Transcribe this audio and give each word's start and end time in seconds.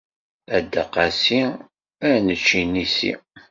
A 0.55 0.57
Dda 0.63 0.83
Qasi 0.93 1.41
ad 2.07 2.15
nečč 2.25 2.47
inisi. 2.61 3.11